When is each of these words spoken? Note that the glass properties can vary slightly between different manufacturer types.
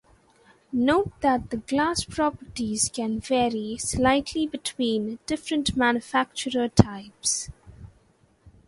Note 0.71 1.11
that 1.21 1.51
the 1.51 1.57
glass 1.57 2.03
properties 2.05 2.89
can 2.91 3.19
vary 3.19 3.77
slightly 3.77 4.47
between 4.47 5.19
different 5.27 5.77
manufacturer 5.77 6.69
types. 6.69 7.51